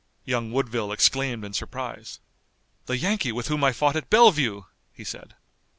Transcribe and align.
Young 0.25 0.51
Woodville 0.51 0.91
exclaimed 0.91 1.45
in 1.45 1.53
surprise. 1.53 2.19
"The 2.87 2.97
Yankee 2.97 3.31
with 3.31 3.49
whom 3.49 3.63
I 3.63 3.71
fought 3.71 3.95
at 3.95 4.09
Bellevue!" 4.09 4.63
he 4.91 5.03
said. 5.03 5.35